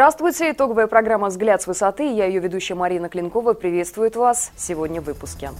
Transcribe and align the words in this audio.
Здравствуйте, 0.00 0.52
итоговая 0.52 0.86
программа 0.86 1.28
«Взгляд 1.28 1.60
с 1.60 1.66
высоты». 1.66 2.10
Я 2.14 2.24
ее 2.24 2.40
ведущая 2.40 2.74
Марина 2.74 3.10
Клинкова. 3.10 3.52
Приветствует 3.52 4.16
вас 4.16 4.50
сегодня 4.56 5.02
в 5.02 5.04
выпуске. 5.04 5.50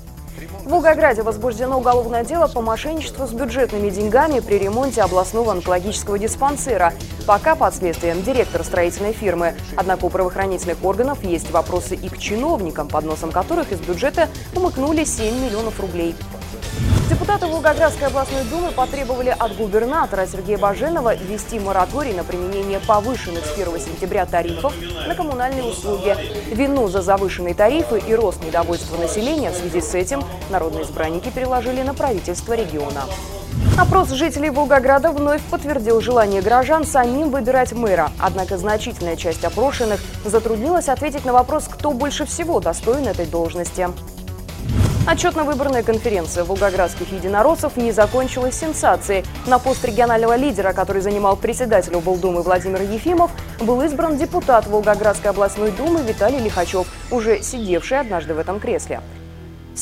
В 0.64 0.70
Волгограде 0.70 1.20
возбуждено 1.20 1.78
уголовное 1.78 2.24
дело 2.24 2.48
по 2.48 2.62
мошенничеству 2.62 3.26
с 3.26 3.32
бюджетными 3.32 3.90
деньгами 3.90 4.40
при 4.40 4.54
ремонте 4.54 5.02
областного 5.02 5.52
онкологического 5.52 6.18
диспансера. 6.18 6.94
Пока 7.26 7.54
под 7.54 7.74
следствием 7.74 8.22
директор 8.22 8.64
строительной 8.64 9.12
фирмы. 9.12 9.56
Однако 9.76 10.06
у 10.06 10.08
правоохранительных 10.08 10.82
органов 10.82 11.22
есть 11.22 11.50
вопросы 11.50 11.94
и 11.94 12.08
к 12.08 12.16
чиновникам, 12.16 12.88
под 12.88 13.04
носом 13.04 13.32
которых 13.32 13.72
из 13.72 13.80
бюджета 13.80 14.30
умыкнули 14.56 15.04
7 15.04 15.34
миллионов 15.34 15.78
рублей. 15.80 16.16
Депутаты 17.10 17.48
Волгоградской 17.48 18.06
областной 18.06 18.44
думы 18.44 18.70
потребовали 18.70 19.34
от 19.36 19.56
губернатора 19.56 20.28
Сергея 20.28 20.58
Баженова 20.58 21.16
ввести 21.16 21.58
мораторий 21.58 22.12
на 22.12 22.22
применение 22.22 22.78
повышенных 22.78 23.44
с 23.44 23.52
1 23.52 23.80
сентября 23.80 24.26
тарифов 24.26 24.72
на 25.08 25.16
коммунальные 25.16 25.64
услуги. 25.64 26.16
Вину 26.54 26.86
за 26.86 27.02
завышенные 27.02 27.54
тарифы 27.54 27.98
и 27.98 28.14
рост 28.14 28.44
недовольства 28.44 28.96
населения 28.96 29.50
в 29.50 29.56
связи 29.56 29.80
с 29.80 29.92
этим 29.92 30.22
народные 30.50 30.84
избранники 30.84 31.30
переложили 31.30 31.82
на 31.82 31.94
правительство 31.94 32.52
региона. 32.52 33.02
Опрос 33.76 34.10
жителей 34.10 34.50
Волгограда 34.50 35.10
вновь 35.10 35.42
подтвердил 35.50 36.00
желание 36.00 36.42
горожан 36.42 36.84
самим 36.86 37.30
выбирать 37.30 37.72
мэра. 37.72 38.12
Однако 38.20 38.56
значительная 38.56 39.16
часть 39.16 39.44
опрошенных 39.44 40.00
затруднилась 40.24 40.88
ответить 40.88 41.24
на 41.24 41.32
вопрос, 41.32 41.64
кто 41.68 41.90
больше 41.90 42.24
всего 42.24 42.60
достоин 42.60 43.08
этой 43.08 43.26
должности. 43.26 43.88
Отчетно-выборная 45.06 45.82
конференция 45.82 46.44
волгоградских 46.44 47.10
единороссов 47.10 47.76
не 47.76 47.90
закончилась 47.90 48.54
сенсацией. 48.54 49.24
На 49.46 49.58
пост 49.58 49.84
регионального 49.84 50.36
лидера, 50.36 50.72
который 50.72 51.00
занимал 51.00 51.36
председатель 51.36 51.96
облдумы 51.96 52.42
Владимир 52.42 52.82
Ефимов, 52.82 53.30
был 53.60 53.80
избран 53.82 54.18
депутат 54.18 54.66
Волгоградской 54.66 55.30
областной 55.30 55.72
думы 55.72 56.02
Виталий 56.02 56.38
Лихачев, 56.38 56.86
уже 57.10 57.42
сидевший 57.42 58.00
однажды 58.00 58.34
в 58.34 58.38
этом 58.38 58.60
кресле. 58.60 59.00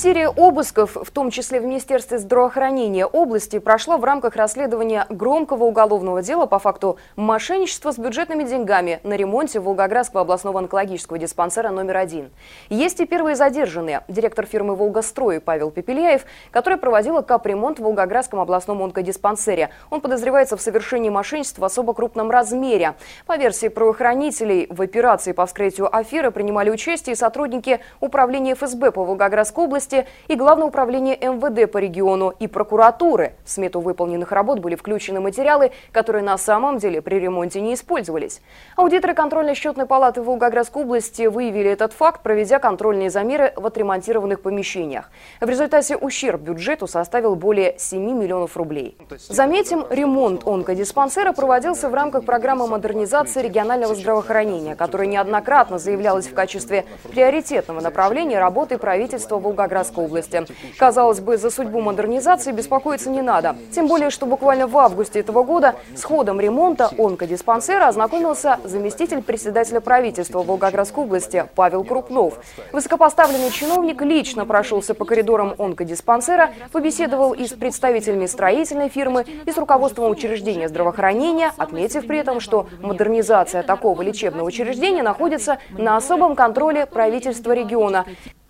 Серия 0.00 0.28
обысков, 0.28 0.94
в 0.94 1.10
том 1.10 1.32
числе 1.32 1.58
в 1.58 1.64
Министерстве 1.64 2.18
здравоохранения 2.18 3.04
области, 3.04 3.58
прошла 3.58 3.96
в 3.96 4.05
рамках 4.05 4.36
расследования 4.36 5.05
громкого 5.08 5.64
уголовного 5.64 6.22
дела 6.22 6.46
по 6.46 6.60
факту 6.60 6.98
мошенничества 7.16 7.90
с 7.90 7.98
бюджетными 7.98 8.44
деньгами 8.44 9.00
на 9.02 9.14
ремонте 9.14 9.58
Волгоградского 9.58 10.20
областного 10.20 10.60
онкологического 10.60 11.18
диспансера 11.18 11.70
номер 11.70 11.96
один. 11.96 12.30
Есть 12.68 13.00
и 13.00 13.06
первые 13.06 13.34
задержанные. 13.34 14.05
Директор 14.06 14.46
фирмы 14.46 14.77
«Волгострой» 14.77 15.40
Павел 15.40 15.72
Пепеляев, 15.72 16.27
который 16.52 16.78
проводила 16.78 17.22
капремонт 17.22 17.80
в 17.80 17.83
Волгоградском 17.83 18.38
областном 18.38 18.80
онкодиспансере. 18.84 19.70
Он 19.90 20.00
подозревается 20.00 20.56
в 20.56 20.60
совершении 20.60 21.10
мошенничества 21.10 21.62
в 21.62 21.64
особо 21.64 21.92
крупном 21.92 22.30
размере. 22.30 22.94
По 23.27 23.36
версии 23.36 23.66
правоохранителей, 23.66 24.68
в 24.70 24.80
операции 24.80 25.33
по 25.33 25.44
вскрытию 25.44 25.92
аферы 25.92 26.30
принимали 26.30 26.70
участие 26.70 27.16
сотрудники 27.16 27.80
Управления 27.98 28.55
ФСБ 28.55 28.92
по 28.92 29.05
Волгоградской 29.05 29.64
области, 29.64 29.88
области 29.89 30.06
и 30.28 30.39
Главное 30.39 30.69
управление 30.69 31.17
МВД 31.17 31.70
по 31.70 31.78
региону 31.78 32.33
и 32.39 32.47
прокуратуры. 32.47 33.34
В 33.44 33.50
смету 33.50 33.81
выполненных 33.81 34.33
работ 34.33 34.61
были 34.61 34.77
включены 34.77 35.20
материалы, 35.20 35.72
которые 35.92 36.22
на 36.22 36.39
самом 36.39 36.78
деле 36.78 37.03
при 37.03 37.17
ремонте 37.17 37.61
не 37.61 37.75
использовались. 37.75 38.41
Аудиторы 38.77 39.14
контрольно-счетной 39.14 39.86
палаты 39.86 40.22
Волгоградской 40.22 40.84
области 40.84 41.27
выявили 41.27 41.70
этот 41.70 41.92
факт, 41.92 42.22
проведя 42.22 42.61
контрольные 42.61 43.11
замеры 43.11 43.53
в 43.56 43.67
отремонтированных 43.67 44.41
помещениях. 44.41 45.11
В 45.41 45.48
результате 45.48 45.97
ущерб 45.97 46.41
бюджету 46.41 46.86
составил 46.86 47.34
более 47.34 47.75
7 47.77 48.00
миллионов 48.00 48.56
рублей. 48.56 48.97
Заметим, 49.28 49.84
ремонт 49.91 50.46
онкодиспансера 50.46 51.33
проводился 51.33 51.89
в 51.89 51.95
рамках 51.95 52.24
программы 52.24 52.68
модернизации 52.68 53.42
регионального 53.42 53.95
здравоохранения, 53.95 54.77
которая 54.77 55.08
неоднократно 55.08 55.79
заявлялась 55.79 56.29
в 56.29 56.35
качестве 56.35 56.85
приоритетного 57.11 57.80
направления 57.80 58.39
работы 58.39 58.79
правительства 58.79 59.39
Волгоградской 59.39 59.77
Волгоградской 59.78 60.05
области. 60.05 60.46
Казалось 60.78 61.20
бы, 61.20 61.36
за 61.36 61.50
судьбу 61.50 61.80
модернизации 61.80 62.52
беспокоиться 62.52 63.11
не 63.11 63.22
надо. 63.22 63.56
Тем 63.72 63.86
более, 63.86 64.11
что 64.11 64.27
буквально 64.27 64.66
в 64.66 64.77
августе 64.77 65.20
этого 65.20 65.42
года 65.42 65.74
с 65.94 66.05
ходом 66.05 66.40
ремонта 66.40 66.90
онкодиспансера 66.98 67.88
ознакомился 67.88 68.58
заместитель 68.64 69.22
председателя 69.22 69.80
правительства 69.80 70.42
Волгоградской 70.42 71.05
области 71.05 71.46
Павел 71.55 71.84
Крупнов. 71.84 72.38
Высокопоставленный 72.72 73.50
чиновник 73.50 74.02
лично 74.02 74.46
прошелся 74.46 74.94
по 74.94 75.05
коридорам 75.05 75.55
онкодиспансера, 75.58 76.50
побеседовал 76.72 77.33
и 77.33 77.46
с 77.46 77.52
представителями 77.52 78.27
строительной 78.27 78.88
фирмы, 78.88 79.24
и 79.46 79.50
с 79.50 79.56
руководством 79.56 80.11
учреждения 80.11 80.68
здравоохранения, 80.68 81.52
отметив 81.56 82.06
при 82.06 82.18
этом, 82.18 82.40
что 82.40 82.67
модернизация 82.80 83.62
такого 83.62 84.02
лечебного 84.02 84.46
учреждения 84.46 85.02
находится 85.02 85.58
на 85.70 85.96
особом 85.96 86.34
контроле 86.34 86.86
правительства 86.86 87.52
региона. 87.52 88.05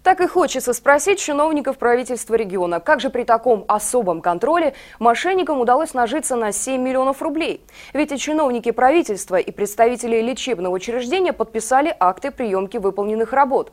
Так 0.08 0.22
и 0.22 0.26
хочется 0.26 0.72
спросить 0.72 1.18
чиновников 1.18 1.76
правительства 1.76 2.34
региона, 2.34 2.80
как 2.80 2.98
же 2.98 3.10
при 3.10 3.24
таком 3.24 3.66
особом 3.68 4.22
контроле 4.22 4.72
мошенникам 4.98 5.60
удалось 5.60 5.92
нажиться 5.92 6.34
на 6.34 6.50
7 6.50 6.80
миллионов 6.80 7.20
рублей? 7.20 7.62
Ведь 7.92 8.10
и 8.12 8.16
чиновники 8.16 8.70
правительства, 8.70 9.36
и 9.36 9.50
представители 9.52 10.22
лечебного 10.22 10.72
учреждения 10.72 11.34
подписали 11.34 11.94
акты 12.00 12.30
приемки 12.30 12.78
выполненных 12.78 13.34
работ. 13.34 13.70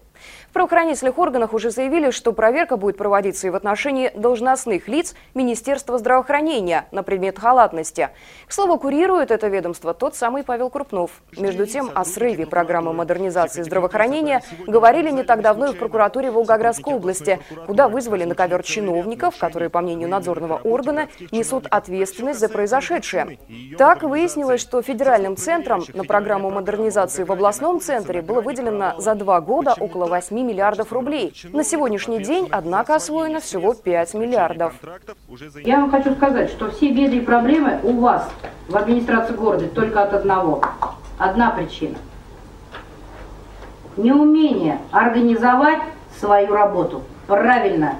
В 0.50 0.54
правоохранительных 0.54 1.18
органах 1.18 1.54
уже 1.54 1.72
заявили, 1.72 2.12
что 2.12 2.32
проверка 2.32 2.78
будет 2.78 2.98
проводиться 2.98 3.48
и 3.48 3.50
в 3.50 3.56
отношении 3.56 4.12
должностных 4.16 4.88
лиц 4.88 5.16
Министерства 5.34 5.98
здравоохранения 5.98 6.88
на 6.92 7.04
предмет 7.04 7.38
халатности. 7.38 8.10
К 8.48 8.54
слову, 8.54 8.78
курирует 8.78 9.32
это 9.32 9.48
ведомство 9.48 9.94
тот 9.94 10.16
самый 10.16 10.44
Павел 10.44 10.70
Крупнов. 10.70 11.12
Между 11.38 11.66
тем, 11.66 11.90
о 11.94 12.06
срыве 12.06 12.46
программы 12.46 12.94
модернизации 12.94 13.64
здравоохранения 13.64 14.44
говорили 14.66 15.12
не 15.12 15.24
так 15.24 15.42
давно 15.42 15.68
и 15.68 15.74
в 15.74 15.78
прокуратуре 15.78 16.25
Волгоградской 16.32 16.94
области, 16.94 17.40
куда 17.66 17.88
вызвали 17.88 18.24
на 18.24 18.36
ковер 18.36 18.64
чиновников, 18.64 19.38
которые, 19.38 19.70
по 19.70 19.82
мнению 19.82 20.10
надзорного 20.10 20.58
органа, 20.64 21.08
несут 21.32 21.68
ответственность 21.70 22.40
за 22.40 22.50
произошедшее. 22.50 23.38
Так 23.78 24.04
выяснилось, 24.04 24.62
что 24.62 24.82
федеральным 24.82 25.38
центром 25.38 25.84
на 25.94 26.04
программу 26.04 26.50
модернизации 26.50 27.24
в 27.24 27.32
областном 27.32 27.80
центре 27.80 28.22
было 28.22 28.42
выделено 28.42 28.96
за 28.98 29.16
два 29.16 29.42
года 29.42 29.76
около 29.80 30.06
8 30.06 30.36
миллиардов 30.36 30.92
рублей. 30.92 31.34
На 31.52 31.64
сегодняшний 31.64 32.24
день, 32.24 32.48
однако, 32.52 32.96
освоено 32.96 33.40
всего 33.40 33.74
5 33.74 34.14
миллиардов. 34.14 34.74
Я 35.64 35.80
вам 35.80 35.92
хочу 35.92 36.14
сказать, 36.16 36.50
что 36.50 36.72
все 36.72 36.92
беды 36.92 37.18
и 37.18 37.22
проблемы 37.22 37.80
у 37.84 38.00
вас 38.00 38.30
в 38.68 38.76
администрации 38.76 39.34
города 39.34 39.68
только 39.68 40.02
от 40.02 40.14
одного. 40.14 40.62
Одна 41.18 41.52
причина. 41.52 41.96
Неумение 43.98 44.80
организовать 44.92 45.80
свою 46.20 46.54
работу 46.54 47.04
правильно. 47.28 47.98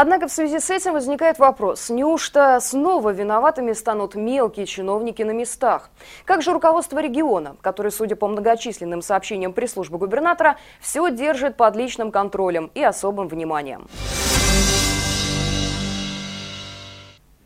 Однако 0.00 0.28
в 0.28 0.32
связи 0.32 0.60
с 0.60 0.70
этим 0.70 0.92
возникает 0.92 1.40
вопрос, 1.40 1.90
неужто 1.90 2.58
снова 2.60 3.10
виноватыми 3.10 3.72
станут 3.72 4.14
мелкие 4.14 4.64
чиновники 4.64 5.22
на 5.22 5.32
местах? 5.32 5.90
Как 6.24 6.40
же 6.40 6.52
руководство 6.52 7.00
региона, 7.00 7.56
которое, 7.62 7.90
судя 7.90 8.14
по 8.14 8.28
многочисленным 8.28 9.02
сообщениям 9.02 9.52
пресс-службы 9.52 9.98
губернатора, 9.98 10.56
все 10.80 11.10
держит 11.10 11.56
под 11.56 11.74
личным 11.74 12.12
контролем 12.12 12.70
и 12.74 12.84
особым 12.84 13.26
вниманием? 13.26 13.88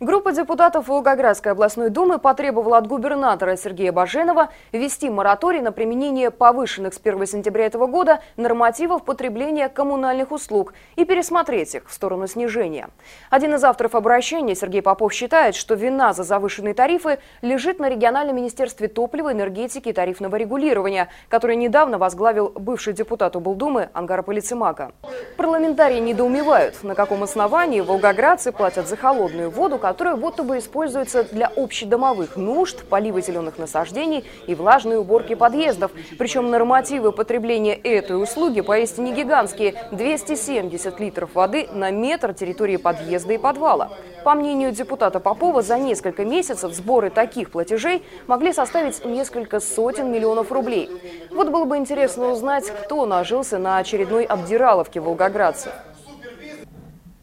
Группа 0.02 0.32
депутатов 0.32 0.88
Волгоградской 0.88 1.52
областной 1.52 1.88
думы 1.88 2.18
потребовала 2.18 2.78
от 2.78 2.88
губернатора 2.88 3.54
Сергея 3.54 3.92
Баженова 3.92 4.48
ввести 4.72 5.08
мораторий 5.08 5.60
на 5.60 5.70
применение 5.70 6.32
повышенных 6.32 6.94
с 6.94 6.98
1 6.98 7.24
сентября 7.24 7.66
этого 7.66 7.86
года 7.86 8.18
нормативов 8.36 9.04
потребления 9.04 9.68
коммунальных 9.68 10.32
услуг 10.32 10.74
и 10.96 11.04
пересмотреть 11.04 11.76
их 11.76 11.88
в 11.88 11.92
сторону 11.92 12.26
снижения. 12.26 12.88
Один 13.30 13.54
из 13.54 13.62
авторов 13.62 13.94
обращения, 13.94 14.56
Сергей 14.56 14.82
Попов, 14.82 15.12
считает, 15.12 15.54
что 15.54 15.76
вина 15.76 16.12
за 16.12 16.24
завышенные 16.24 16.74
тарифы 16.74 17.20
лежит 17.40 17.78
на 17.78 17.88
региональном 17.88 18.34
министерстве 18.34 18.88
топлива, 18.88 19.30
энергетики 19.30 19.90
и 19.90 19.92
тарифного 19.92 20.34
регулирования, 20.34 21.10
которое 21.28 21.54
недавно 21.54 21.98
возглавил 21.98 22.48
бывший 22.56 22.92
депутат 22.92 23.36
облдумы 23.36 23.88
Ангара 23.92 24.22
Полицемака. 24.22 24.90
Парламентарии 25.36 26.00
недоумевают, 26.00 26.82
на 26.82 26.96
каком 26.96 27.22
основании 27.22 27.80
волгоградцы 27.80 28.50
платят 28.50 28.88
за 28.88 28.96
холодную 28.96 29.48
воду, 29.48 29.78
которая 29.92 30.16
будто 30.16 30.42
бы 30.42 30.56
используется 30.56 31.22
для 31.22 31.52
общедомовых 31.54 32.36
нужд, 32.36 32.82
полива 32.84 33.20
зеленых 33.20 33.58
насаждений 33.58 34.24
и 34.46 34.54
влажной 34.54 34.96
уборки 34.96 35.34
подъездов. 35.34 35.90
Причем 36.18 36.48
нормативы 36.48 37.12
потребления 37.12 37.74
этой 37.74 38.20
услуги 38.22 38.62
поистине 38.62 39.12
гигантские– 39.12 39.74
270 39.92 40.98
литров 40.98 41.34
воды 41.34 41.68
на 41.70 41.90
метр 41.90 42.32
территории 42.32 42.78
подъезда 42.78 43.34
и 43.34 43.38
подвала. 43.38 43.90
По 44.24 44.34
мнению 44.34 44.72
депутата 44.72 45.20
Попова, 45.20 45.60
за 45.60 45.76
несколько 45.76 46.24
месяцев 46.24 46.72
сборы 46.72 47.10
таких 47.10 47.50
платежей 47.50 48.02
могли 48.26 48.54
составить 48.54 49.04
несколько 49.04 49.60
сотен 49.60 50.10
миллионов 50.10 50.50
рублей. 50.52 50.88
Вот 51.30 51.50
было 51.50 51.66
бы 51.66 51.76
интересно 51.76 52.30
узнать, 52.30 52.64
кто 52.84 53.04
нажился 53.04 53.58
на 53.58 53.76
очередной 53.76 54.24
обдираловке 54.24 55.00
волгоградцев. 55.00 55.72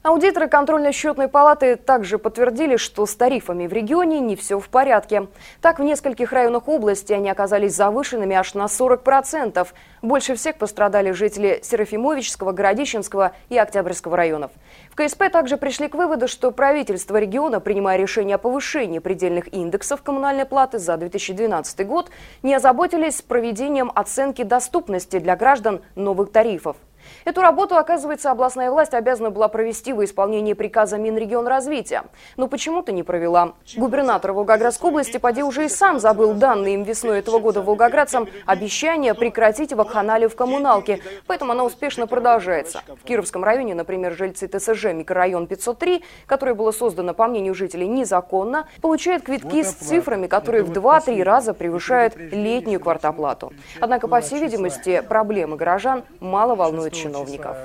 Аудиторы 0.01 0.47
контрольно-счетной 0.47 1.27
палаты 1.27 1.75
также 1.75 2.17
подтвердили, 2.19 2.77
что 2.77 3.05
с 3.05 3.13
тарифами 3.15 3.67
в 3.67 3.73
регионе 3.73 4.21
не 4.21 4.37
все 4.37 4.57
в 4.57 4.69
порядке. 4.69 5.27
Так, 5.61 5.79
в 5.79 5.83
нескольких 5.83 6.31
районах 6.31 6.69
области 6.69 7.11
они 7.11 7.29
оказались 7.29 7.75
завышенными 7.75 8.33
аж 8.33 8.53
на 8.53 8.67
40%. 8.67 9.67
Больше 10.01 10.35
всех 10.35 10.55
пострадали 10.55 11.11
жители 11.11 11.59
Серафимовичского, 11.61 12.53
Городищенского 12.53 13.33
и 13.49 13.57
Октябрьского 13.57 14.15
районов. 14.15 14.51
В 14.89 14.95
КСП 14.95 15.23
также 15.29 15.57
пришли 15.57 15.89
к 15.89 15.95
выводу, 15.95 16.29
что 16.29 16.51
правительство 16.51 17.17
региона, 17.17 17.59
принимая 17.59 17.97
решение 17.97 18.35
о 18.35 18.39
повышении 18.39 18.99
предельных 18.99 19.53
индексов 19.53 20.01
коммунальной 20.01 20.45
платы 20.45 20.79
за 20.79 20.95
2012 20.95 21.85
год, 21.85 22.09
не 22.41 22.53
озаботились 22.55 23.21
проведением 23.21 23.91
оценки 23.93 24.43
доступности 24.43 25.19
для 25.19 25.35
граждан 25.35 25.81
новых 25.95 26.31
тарифов. 26.31 26.77
Эту 27.25 27.41
работу, 27.41 27.75
оказывается, 27.75 28.31
областная 28.31 28.71
власть 28.71 28.93
обязана 28.93 29.29
была 29.29 29.47
провести 29.47 29.93
во 29.93 30.05
исполнении 30.05 30.53
приказа 30.53 30.97
Минрегионразвития. 30.97 32.03
Но 32.37 32.47
почему-то 32.47 32.91
не 32.91 33.03
провела. 33.03 33.53
Губернатор 33.75 34.33
Волгоградской 34.33 34.89
области, 34.89 35.17
поди 35.17 35.43
уже 35.43 35.65
и 35.65 35.69
сам 35.69 35.99
забыл 35.99 36.33
данные 36.33 36.75
им 36.75 36.83
весной 36.83 37.19
этого 37.19 37.39
года 37.39 37.61
волгоградцам 37.61 38.27
обещание 38.45 39.13
прекратить 39.13 39.73
вакханалию 39.73 40.29
в 40.29 40.35
коммуналке. 40.35 41.01
Поэтому 41.27 41.51
она 41.51 41.63
успешно 41.63 42.07
продолжается. 42.07 42.81
В 42.87 43.05
Кировском 43.05 43.43
районе, 43.43 43.75
например, 43.75 44.13
жильцы 44.13 44.47
ТСЖ 44.47 44.85
микрорайон 44.85 45.47
503, 45.47 46.03
которое 46.25 46.53
было 46.53 46.71
создано, 46.71 47.13
по 47.13 47.27
мнению 47.27 47.53
жителей, 47.53 47.87
незаконно, 47.87 48.67
получают 48.81 49.23
квитки 49.23 49.63
с 49.63 49.73
цифрами, 49.73 50.27
которые 50.27 50.63
в 50.63 50.71
2-3 50.71 51.23
раза 51.23 51.53
превышают 51.53 52.15
летнюю 52.15 52.79
квартоплату. 52.79 53.53
Однако, 53.79 54.07
по 54.07 54.21
всей 54.21 54.39
видимости, 54.39 55.01
проблемы 55.07 55.55
горожан 55.55 56.03
мало 56.19 56.55
волнуют 56.55 56.93
чиновников. 57.03 57.57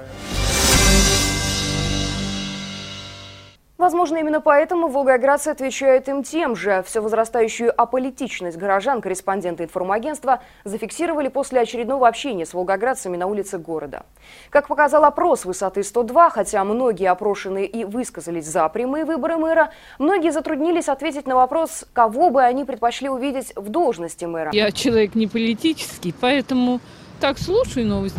Возможно, 3.76 4.16
именно 4.16 4.40
поэтому 4.40 4.88
волгоградцы 4.88 5.48
отвечают 5.48 6.08
им 6.08 6.22
тем 6.22 6.56
же. 6.56 6.82
Все 6.86 7.00
возрастающую 7.00 7.70
аполитичность 7.78 8.56
горожан 8.56 9.02
корреспонденты 9.02 9.64
информагентства 9.64 10.40
зафиксировали 10.64 11.28
после 11.28 11.60
очередного 11.60 12.08
общения 12.08 12.46
с 12.46 12.54
волгоградцами 12.54 13.16
на 13.16 13.26
улице 13.26 13.58
города. 13.58 14.06
Как 14.48 14.68
показал 14.68 15.04
опрос 15.04 15.44
высоты 15.44 15.82
102, 15.82 16.30
хотя 16.30 16.64
многие 16.64 17.10
опрошенные 17.10 17.66
и 17.66 17.84
высказались 17.84 18.46
за 18.46 18.66
прямые 18.70 19.04
выборы 19.04 19.36
мэра, 19.36 19.70
многие 19.98 20.30
затруднились 20.30 20.88
ответить 20.88 21.26
на 21.26 21.34
вопрос, 21.34 21.84
кого 21.92 22.30
бы 22.30 22.42
они 22.42 22.64
предпочли 22.64 23.10
увидеть 23.10 23.52
в 23.54 23.68
должности 23.68 24.24
мэра. 24.24 24.50
Я 24.54 24.72
человек 24.72 25.14
не 25.14 25.26
политический, 25.26 26.14
поэтому 26.18 26.80
так 27.20 27.38
слушаю 27.38 27.86
новости. 27.86 28.18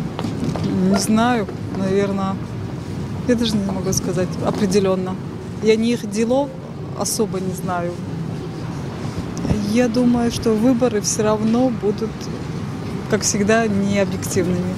Не 0.86 0.98
знаю, 0.98 1.48
наверное. 1.76 2.36
Я 3.26 3.34
даже 3.34 3.56
не 3.56 3.64
могу 3.64 3.92
сказать 3.92 4.28
определенно. 4.46 5.16
Я 5.62 5.74
не 5.74 5.92
их 5.92 6.08
делов 6.08 6.48
особо 6.96 7.40
не 7.40 7.52
знаю. 7.52 7.92
Я 9.72 9.88
думаю, 9.88 10.30
что 10.30 10.52
выборы 10.52 11.00
все 11.00 11.24
равно 11.24 11.70
будут, 11.70 12.10
как 13.10 13.22
всегда, 13.22 13.66
не 13.66 13.98
объективными. 13.98 14.74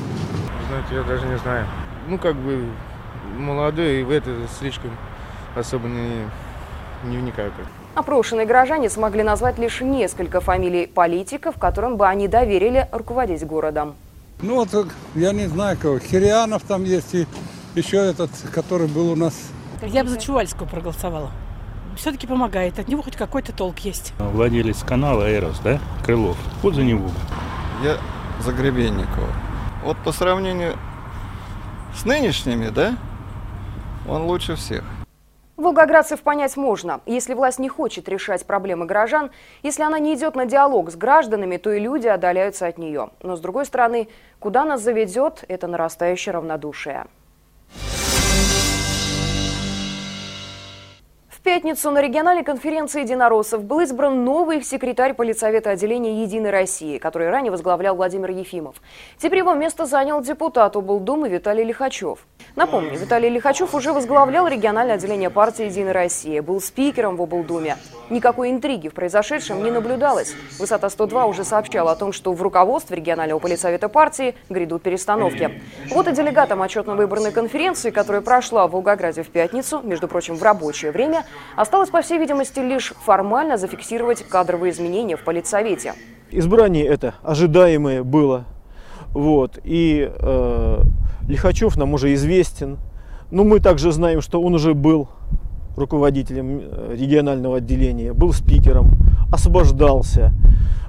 Знаете, 0.69 0.95
я 0.95 1.03
даже 1.03 1.27
не 1.27 1.37
знаю. 1.39 1.67
Ну, 2.09 2.17
как 2.17 2.37
бы 2.37 2.65
молодой, 3.37 4.01
и 4.01 4.03
в 4.03 4.11
это 4.11 4.31
слишком 4.59 4.91
особо 5.55 5.89
не, 5.89 6.25
не 7.05 7.19
вникаю. 7.19 7.51
Как. 7.51 7.67
Опрошенные 7.97 8.47
горожане 8.47 8.89
смогли 8.89 9.23
назвать 9.23 9.59
лишь 9.59 9.83
несколько 9.83 10.41
фамилий 10.41 10.87
политиков, 10.87 11.59
которым 11.59 11.97
бы 11.99 12.07
они 12.07 12.29
доверили 12.29 12.89
руководить 12.93 13.45
городом. 13.47 13.95
Ну 14.41 14.55
вот, 14.55 14.93
я 15.17 15.33
не 15.33 15.49
знаю 15.49 15.77
кого, 15.77 15.99
Хирианов 15.99 16.63
там 16.63 16.85
есть 16.85 17.13
и 17.15 17.27
еще 17.75 17.97
этот, 17.97 18.31
который 18.53 18.87
был 18.87 19.11
у 19.11 19.17
нас. 19.17 19.35
Я 19.83 20.05
бы 20.05 20.11
за 20.11 20.21
Чувальского 20.21 20.67
проголосовала. 20.67 21.31
Все-таки 21.97 22.29
помогает, 22.29 22.79
от 22.79 22.87
него 22.87 23.03
хоть 23.03 23.17
какой-то 23.17 23.53
толк 23.53 23.81
есть. 23.81 24.13
Владелец 24.19 24.85
канала 24.85 25.29
«Эрос», 25.29 25.59
да, 25.65 25.81
Крылов, 26.05 26.37
вот 26.63 26.75
за 26.75 26.83
него. 26.83 27.11
Я 27.83 27.97
за 28.41 28.53
Гребенникова. 28.53 29.29
Вот 29.85 29.97
по 30.05 30.13
сравнению 30.13 30.77
с 31.97 32.05
нынешними, 32.05 32.69
да, 32.69 32.97
он 34.07 34.23
лучше 34.23 34.55
всех. 34.55 34.85
Волгоградцев 35.59 36.23
понять 36.23 36.57
можно. 36.57 37.01
Если 37.05 37.35
власть 37.35 37.59
не 37.59 37.69
хочет 37.69 38.09
решать 38.09 38.47
проблемы 38.47 38.87
горожан, 38.87 39.33
если 39.65 39.83
она 39.83 39.99
не 39.99 40.15
идет 40.15 40.37
на 40.37 40.47
диалог 40.47 40.89
с 40.89 40.95
гражданами, 40.95 41.57
то 41.57 41.73
и 41.73 41.81
люди 41.81 42.07
отдаляются 42.07 42.69
от 42.69 42.79
нее. 42.79 43.11
Но 43.25 43.35
с 43.35 43.41
другой 43.41 43.67
стороны, 43.67 44.09
куда 44.39 44.65
нас 44.65 44.81
заведет 44.83 45.45
это 45.49 45.67
нарастающее 45.67 46.33
равнодушие? 46.33 47.07
Пятницу 51.49 51.91
на 51.91 52.03
региональной 52.03 52.45
конференции 52.45 53.01
единороссов 53.01 53.65
был 53.65 53.81
избран 53.81 54.23
новый 54.23 54.63
секретарь 54.63 55.15
политсовета 55.15 55.71
отделения 55.71 56.23
«Единой 56.23 56.51
России», 56.51 56.99
который 56.99 57.31
ранее 57.31 57.51
возглавлял 57.51 57.97
Владимир 57.97 58.29
Ефимов. 58.33 58.77
Теперь 59.17 59.39
его 59.39 59.55
место 59.55 59.87
занял 59.87 60.21
депутат 60.21 60.77
облдумы 60.77 61.31
Виталий 61.31 61.65
Лихачев. 61.65 62.27
Напомню, 62.55 62.99
Виталий 62.99 63.31
Лихачев 63.31 63.75
уже 63.75 63.95
возглавлял 63.95 64.47
региональное 64.47 64.97
отделение 64.97 65.31
партии 65.31 65.65
«Единая 65.65 65.95
Россия», 65.95 66.43
был 66.43 66.61
спикером 66.61 67.17
в 67.17 67.23
облдуме. 67.23 67.79
Никакой 68.11 68.51
интриги 68.51 68.89
в 68.89 68.95
произошедшем 68.95 69.63
не 69.63 69.71
наблюдалось. 69.71 70.35
Высота 70.59 70.91
102 70.91 71.27
уже 71.27 71.45
сообщала 71.45 71.93
о 71.93 71.97
том, 71.97 72.13
что 72.13 72.33
в 72.33 72.43
руководстве 72.43 72.97
регионального 72.97 73.39
политсовета 73.39 73.89
партии 73.89 74.35
грядут 74.51 74.83
перестановки. 74.83 75.63
Вот 75.91 76.09
и 76.09 76.13
делегатам 76.13 76.63
отчетно-выборной 76.63 77.33
конференции, 77.33 77.91
которая 77.91 78.21
прошла 78.23 78.67
в 78.67 78.73
Волгограде 78.73 79.23
в 79.23 79.29
пятницу, 79.29 79.81
между 79.83 80.09
прочим, 80.09 80.37
в 80.37 80.43
рабочее 80.43 80.91
время, 80.91 81.25
осталось, 81.57 81.91
по 81.91 82.03
всей 82.03 82.19
видимости, 82.19 82.61
лишь 82.61 82.93
формально 83.05 83.57
зафиксировать 83.57 84.23
кадровые 84.29 84.73
изменения 84.73 85.17
в 85.17 85.25
политсовете. 85.25 85.95
Избрание 86.31 86.87
это 86.87 87.15
ожидаемое 87.23 88.03
было. 88.03 88.45
Вот. 89.11 89.59
И 89.65 90.11
э, 90.11 90.83
Лихачев 91.29 91.77
нам 91.77 91.95
уже 91.95 92.15
известен. 92.15 92.79
Но 93.31 93.45
мы 93.45 93.61
также 93.61 93.93
знаем, 93.93 94.21
что 94.21 94.41
он 94.41 94.55
уже 94.55 94.75
был 94.75 95.09
руководителем 95.77 96.61
э, 96.63 96.97
регионального 96.99 97.59
отделения, 97.59 98.13
был 98.13 98.33
спикером, 98.33 98.93
освобождался. 99.33 100.33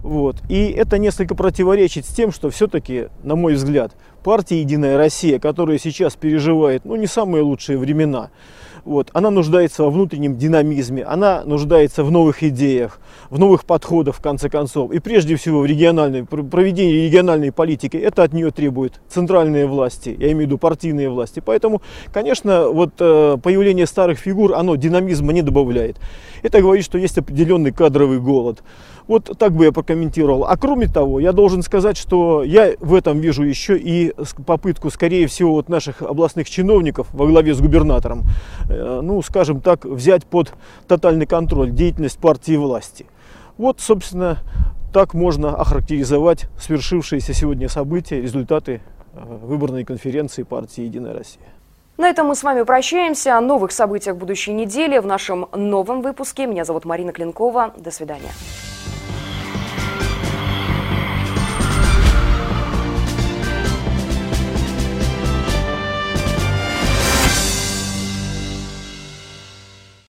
Вот. 0.01 0.37
И 0.49 0.67
это 0.67 0.97
несколько 0.97 1.35
противоречит 1.35 2.05
с 2.05 2.09
тем, 2.09 2.31
что 2.31 2.49
все-таки, 2.49 3.07
на 3.23 3.35
мой 3.35 3.53
взгляд, 3.53 3.93
партия 4.23 4.61
«Единая 4.61 4.97
Россия», 4.97 5.39
которая 5.39 5.77
сейчас 5.77 6.15
переживает 6.15 6.85
ну, 6.85 6.95
не 6.95 7.07
самые 7.07 7.44
лучшие 7.44 7.77
времена, 7.77 8.29
вот, 8.86 9.09
она 9.14 9.30
нуждается 9.30 9.83
во 9.83 9.90
внутреннем 9.90 10.38
динамизме, 10.38 11.04
она 11.04 11.44
нуждается 11.45 12.04
в 12.04 12.12
новых 12.12 12.44
идеях, 12.44 13.00
в 13.30 13.40
новых 13.40 13.66
подходах, 13.66 14.16
в 14.16 14.21
конце 14.21 14.50
концов. 14.50 14.92
И 14.92 15.00
прежде 15.00 15.36
всего 15.36 15.62
в 15.62 15.66
региональной, 15.66 16.26
проведении 16.26 17.06
региональной 17.06 17.52
политики. 17.52 17.98
Это 17.98 18.24
от 18.24 18.33
нее 18.33 18.52
требует 18.52 19.02
центральные 19.09 19.68
власти, 19.68 20.16
я 20.18 20.28
имею 20.28 20.38
в 20.38 20.42
виду 20.42 20.57
партийные 20.57 21.09
власти. 21.09 21.42
Поэтому, 21.45 21.81
конечно, 22.14 22.69
вот 22.69 22.94
э, 23.00 23.38
появление 23.42 23.86
старых 23.86 24.19
фигур, 24.19 24.54
оно 24.54 24.76
динамизма 24.76 25.33
не 25.33 25.42
добавляет. 25.42 25.98
Это 26.42 26.62
говорит, 26.62 26.86
что 26.86 26.98
есть 26.98 27.18
определенный 27.18 27.71
кадровый 27.71 28.19
голод. 28.19 28.64
Вот 29.09 29.35
так 29.39 29.54
бы 29.54 29.66
я 29.66 29.71
прокомментировал. 29.71 30.45
А 30.45 30.56
кроме 30.56 30.87
того, 30.87 31.19
я 31.19 31.31
должен 31.31 31.63
сказать, 31.63 31.97
что 31.97 32.44
я 32.44 32.75
в 32.80 32.94
этом 32.94 33.19
вижу 33.19 33.42
еще 33.42 33.75
и 33.75 34.13
попытку, 34.45 34.92
скорее 34.92 35.25
всего, 35.25 35.54
вот 35.54 35.68
наших 35.68 36.04
областных 36.04 36.47
чиновников 36.47 37.07
во 37.11 37.25
главе 37.25 37.56
с 37.56 37.59
губернатором, 37.59 38.21
э, 38.69 38.99
ну, 39.01 39.19
скажем 39.23 39.61
так, 39.61 39.83
взять 39.83 40.28
под 40.28 40.54
тотальный 40.87 41.25
контроль 41.25 41.71
деятельность 41.71 42.19
партии 42.19 42.56
власти. 42.56 43.07
Вот, 43.57 43.80
собственно, 43.80 44.37
так 44.94 45.16
можно 45.16 45.56
охарактеризовать 45.56 46.45
свершившиеся 46.59 47.33
сегодня 47.33 47.68
события, 47.68 48.21
результаты 48.21 48.80
э, 49.13 49.37
выборной 49.42 49.85
конференции 49.85 50.44
партии 50.44 50.83
«Единая 50.83 51.16
Россия». 51.16 51.47
На 51.97 52.09
этом 52.09 52.28
мы 52.28 52.35
с 52.35 52.44
вами 52.44 52.61
прощаемся. 52.61 53.39
О 53.39 53.42
новых 53.42 53.71
событиях 53.71 54.18
будущей 54.18 54.54
недели 54.54 54.99
в 54.99 55.07
нашем 55.07 55.47
новом 55.56 56.04
выпуске. 56.04 56.45
Меня 56.45 56.63
зовут 56.63 56.85
Марина 56.85 57.11
Клинкова. 57.11 57.73
До 57.75 57.89
свидания. 57.89 58.30